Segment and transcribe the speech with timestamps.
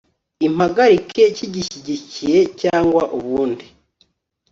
[0.47, 3.65] impagarike kigishyigikiye cyangwa ubundi